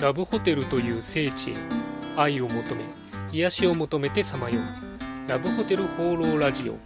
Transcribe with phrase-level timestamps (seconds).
[0.00, 1.54] ラブホテルという聖地へ
[2.16, 2.84] 愛を求め
[3.32, 5.30] 癒しを求めてさまよう。
[5.30, 6.76] ラブホテル放浪ラジオ。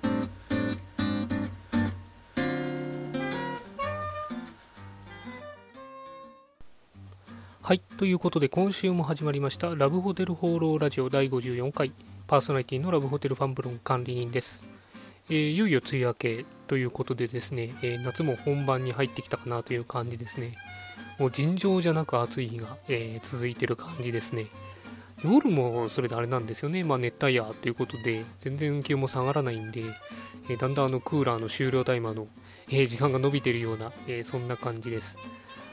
[7.62, 11.92] はいということで今週も始まりましたラブホテル放浪ラジオ第54回
[12.26, 14.64] パーソナリティのラブホテルファンブロン管理人です。
[15.30, 20.56] えー、いよいよ梅雨明けということでですね、えー、夏も本番に入ってきたかなという感じですね。
[21.18, 24.46] もう尋常じゃなく暑い日が、えー、続いてる感じですね。
[25.24, 29.82] 夜もそれであれなんですよね、まあ、熱帯夜ということで、全然気温も下がらないんで、
[30.48, 32.28] えだんだんあのクーラーの終了タイマーの、
[32.70, 35.18] え時間が伸びてるような、えそんな感じです。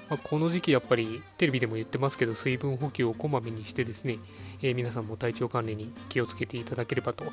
[0.10, 4.18] まあ、この時期やっぱりテレビでも言ってますけど、水分補給をこまめにしてですね、
[4.64, 7.26] え皆さんも体調管理に気をつけていただければと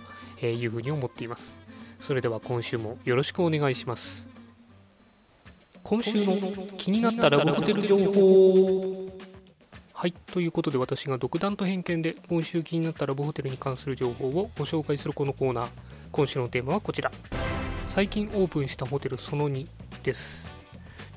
[0.46, 1.58] いうふうに思っています。
[2.02, 4.31] それでは今週もよろしくお願いします
[5.84, 6.36] 今週の
[6.76, 9.08] 気になったラブホテル情報。
[9.92, 15.68] はいということで私が独断と偏見で今週気になったラブホテルに関する情報をご紹介するこのコーナー。
[16.10, 17.10] 今週のテーマはこちら。
[17.88, 19.66] 最近オープンしたホテルその2
[20.02, 20.61] です。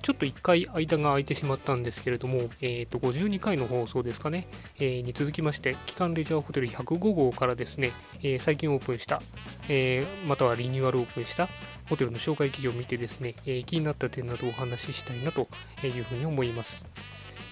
[0.06, 9.24] ちょっと1回間が空いてしまったんですけれども、えー、と52回の放送ですかね、えー、に続きまして、期間レジャーホテル105号からですね、えー、最近オープンした、
[9.68, 11.50] えまたはリニューアルオープンした
[11.90, 15.48] ホテルの紹介記事を見てですね、え気になった点などをお話ししたいなと
[15.84, 16.86] いうふうに思います。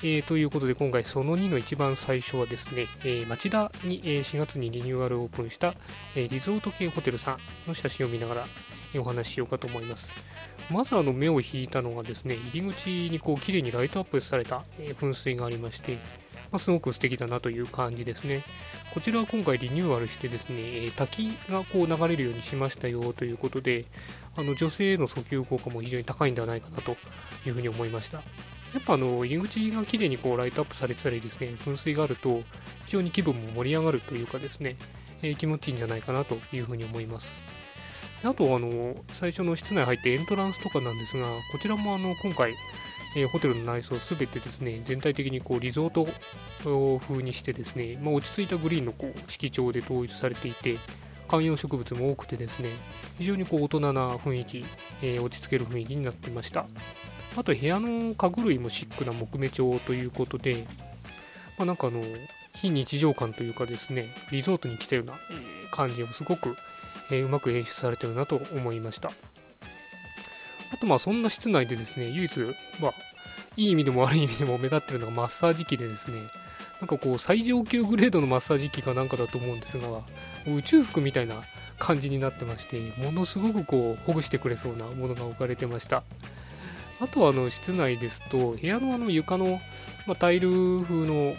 [0.05, 5.75] えー、ということで今回その2の一番最初はですね、えー、町田に、えー、4月にリニューアルオープンした、
[6.13, 7.37] えリゾート系ホテルさん
[7.69, 8.47] の写真を見ながら、
[8.99, 10.11] お話ししようかと思います。
[10.69, 15.97] まずあの目を引いたのがですね、入り口にこう綺麗にライトアップされた、え噴水がありまして、
[16.51, 18.43] ま、すごく素敵だなという感じですね。
[18.93, 23.85] こちらは今回リニューアルしてですね、え滝がこう流れるようにしましたよということで、
[24.35, 26.97] あの女性への訴求効果も非常に高いんではないかなと
[27.45, 28.21] いうふうに思いました。
[28.73, 32.41] やっぱあの入り口が綺麗にこうライトアップされてたりですね、噴水があると
[32.85, 34.77] 非常に気分も盛り上がるというかですね、
[35.21, 37.27] えー、気持ちいいんじゃないかなというふうに思います。
[38.23, 42.55] あと、あの、最初の室内入ってエントランスとかなんですが、こちらもあの、今回、
[43.17, 46.07] えー、ホテルの内装すべてですね、全体的にこうリゾート
[46.99, 50.77] 風にしてですね、まあ、落ち着いたグリーンのこう色調で統一されていて、
[51.27, 52.69] 観葉植物も多くてですね、
[53.17, 54.65] 非常にこう大人な雰囲気、
[55.01, 56.65] えー、落ち着ける雰囲気になっていました。
[57.35, 60.67] あと部屋の家具類もシックな木目調ということで、
[61.57, 62.03] まあ、なんかあの、
[62.55, 65.13] 非日常感というかですね、リゾートに来たような
[65.71, 66.55] 感じをすごく
[67.09, 69.11] えー、うまく演出されてるなと思いました。
[70.71, 72.39] あとまあそんな室内でですね、唯一、
[72.81, 72.93] まあ、
[73.55, 76.17] いい意味でも悪い意味でも目立ってるのがマッサージ機でですね、
[76.79, 80.01] なんかこう最上級グレードのマッサージ機かなんかだと思うんですが、
[80.47, 81.43] 宇宙服みたいな
[81.77, 86.03] 感じになってまして、ものすごくこうほぐしてくれそうなものが置かれてました。
[87.03, 89.59] あとはあの室内ですと、部屋のあの床の、
[90.07, 91.35] まあ、タイル風の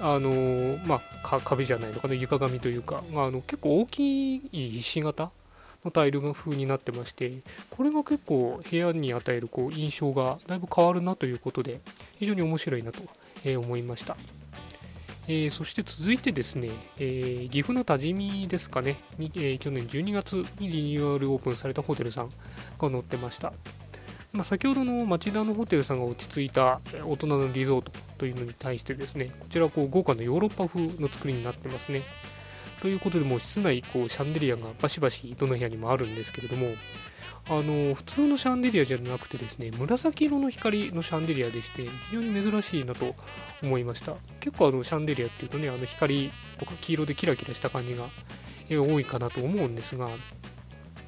[0.00, 4.40] あのまあ、壁じゃないのかな、床紙というか、まあ、あの結構大きい
[4.70, 5.30] ひし形
[5.84, 7.32] のタイル風になってまして、
[7.70, 11.80] これが結構部屋に与えるこう印象がだいぶ変わるなということで、
[12.18, 13.00] 非常に面白いなと、
[13.44, 14.18] え思いました。
[15.26, 22.30] えー、そして続いてですね、えー、岐阜の多治見ですかねに、えー、去年12月にリニューアルオープンされたホテルさん
[22.78, 23.52] が載ってました。
[24.38, 32.02] まあ、先ほどの町田のホテルさんが落ち着いた大人のリゾートというのに対してですね、こちらこう豪華なヨーロッパ風の作りになってますね。
[32.80, 36.68] ということで、もう室内こうシャンデリアがバシバシどの部屋にもあるんですけれども、
[37.48, 43.16] あの普通のシャンデリアじゃなくてですね、紫色の光のシャンデリアでして、非常に珍しいなと
[43.60, 44.14] 思いました。
[44.38, 48.06] 結構あのシャンデリアっていうとね、あの光とか黄色でキラキラした感じが
[48.70, 50.10] 多いかなと思うんですが、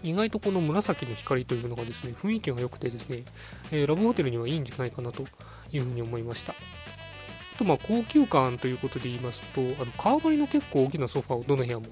[0.03, 3.25] 意外とこの紫の光というのがですね、雰囲気が良くてですね、
[3.71, 5.25] えー、ラブホテルにはいいんじゃないかなと
[5.73, 6.53] いうふうに思いました。
[6.53, 11.87] あと、まあ、高級感ということで言いますと、あの革張りの結構大きなソファーをどの部屋も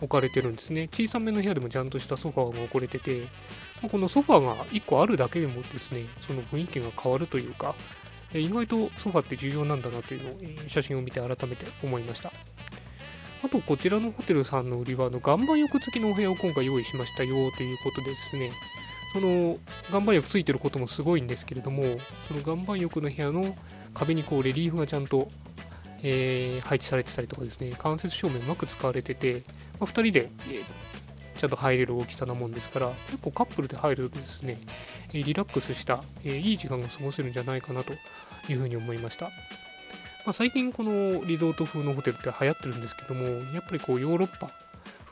[0.00, 0.88] 置かれてるんですね。
[0.92, 3.22] 小さめの部屋でもちゃんとしたソファーが置かれてて、
[3.80, 7.74] まあ、このソファーが1個あるだけでもですね、その雰囲気が変わるというか、
[8.34, 12.32] 意外とソファーって重要なんだなというのを写真を見て改めて思いました。
[13.44, 18.52] あと、こちらのホテルさんの売りは、あの岩盤浴付きのお部屋を今回用意しましたよということですね、
[19.12, 19.58] その
[19.90, 21.84] 岩盤浴ついてることもすごいんですけれども、
[22.26, 23.54] その岩盤浴の部屋の
[23.92, 25.28] 壁にこうレリーフがちゃんと、
[26.02, 29.42] えー、配置されてたりとかですね、間接照明うまく使われてて、
[29.78, 34.58] まあ、2人で、えー、ちゃんと入れる大きさなもんですから、結構カップルで入るとですね、
[35.12, 37.92] えリラックスした、えいい時間が過ごせるんじゃないかなと
[38.48, 39.30] いうふうに思いました。
[40.24, 44.50] まあ、最近このリゾート風のホテルって流行ってるんですけども、やっぱりこうヨーロッパ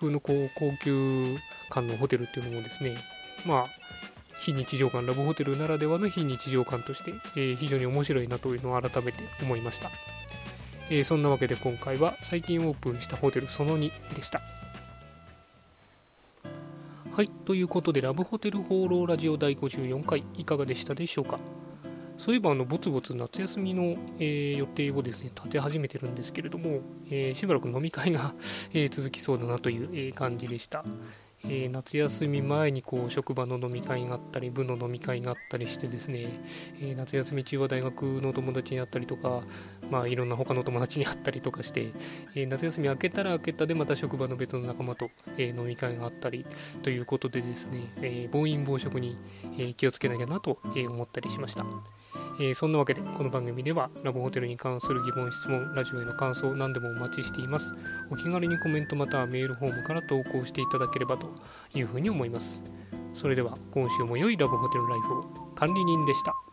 [0.01, 1.37] 風のこう高級
[1.71, 2.97] 感のホテルっていうのもですね、
[3.47, 3.67] まあ、
[4.41, 9.91] 非日常感ラブホテルならではの非日常感として、えー、非常に面白いなというのを改めて思いました、
[10.91, 14.41] えー、そんなわけで今回は最近オープンしたホテルその2でした。
[17.15, 21.39] はいということでラブホテル放浪ラジオ第54回いかがでしたでしょうか？
[22.19, 26.81] そういえばあのぼつぼつ夏休みの、えー、予定をですね立て始めてるんですけれども、
[27.11, 28.35] えー、しばらく飲み会が
[28.73, 30.85] え続きそうだなという、え感じでした。
[31.45, 36.41] えー、夏休み前にこう職場の飲み会があったり部の飲み会があったりしてですね、
[36.81, 39.43] えー、夏休み中は大学の友達に会ったりとか、
[39.91, 41.93] まあ、いろんな他の友達に会ったりとかして、
[42.37, 46.47] えー、夏休み明けたら明けたでまた職場の別の仲間と、え飲み会があったり
[46.83, 49.17] ということでですね、え暴飲暴食に、
[49.59, 51.65] え気をつけなきゃなと、え思ったりしました。
[52.39, 57.75] えー、そんなわけでこの番組ではラブホテルに関する疑問質問ラジオへの感想何でもお待ちしています。
[58.11, 61.29] お気軽にコメントまたはメールフォームから投稿していただければと
[61.75, 62.63] いうふうに思います。
[63.15, 65.53] それでは今週も良いラブホテルライフを。
[65.55, 66.52] 管理人でした。